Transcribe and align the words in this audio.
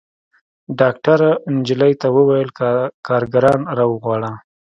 ډاکتر 0.79 1.19
نجلۍ 1.55 1.93
ته 2.01 2.07
وويل 2.17 2.49
کارګران 3.07 3.59
راوغواړه. 3.77 4.31